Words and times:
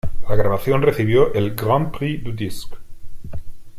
La 0.27 0.35
grabación 0.35 0.81
recibió 0.81 1.31
el 1.35 1.53
Grand 1.53 1.91
Prix 1.95 2.23
du 2.23 2.31
Disque. 2.31 2.75